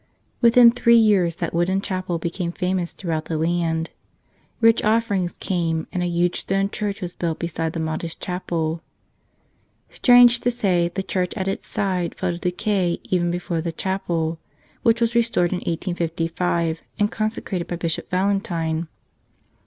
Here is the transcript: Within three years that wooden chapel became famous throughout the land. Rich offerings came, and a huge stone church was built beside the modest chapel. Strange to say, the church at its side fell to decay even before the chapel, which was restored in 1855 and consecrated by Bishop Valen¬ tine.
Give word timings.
Within 0.41 0.71
three 0.71 0.97
years 0.97 1.35
that 1.35 1.53
wooden 1.53 1.79
chapel 1.79 2.17
became 2.17 2.51
famous 2.51 2.91
throughout 2.91 3.25
the 3.25 3.37
land. 3.37 3.91
Rich 4.59 4.83
offerings 4.83 5.33
came, 5.33 5.85
and 5.93 6.01
a 6.01 6.07
huge 6.07 6.39
stone 6.39 6.71
church 6.71 7.01
was 7.01 7.13
built 7.13 7.37
beside 7.37 7.73
the 7.73 7.79
modest 7.79 8.19
chapel. 8.19 8.81
Strange 9.91 10.39
to 10.39 10.49
say, 10.49 10.87
the 10.87 11.03
church 11.03 11.35
at 11.37 11.47
its 11.47 11.67
side 11.67 12.15
fell 12.17 12.31
to 12.31 12.39
decay 12.39 12.99
even 13.11 13.29
before 13.29 13.61
the 13.61 13.71
chapel, 13.71 14.39
which 14.81 15.01
was 15.01 15.13
restored 15.13 15.51
in 15.51 15.59
1855 15.59 16.81
and 16.97 17.11
consecrated 17.11 17.67
by 17.67 17.75
Bishop 17.75 18.09
Valen¬ 18.09 18.41
tine. 18.41 18.87